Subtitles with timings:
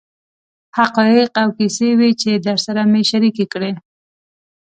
[0.77, 3.71] حقایق او کیسې وې چې درسره مې شریکې کړې.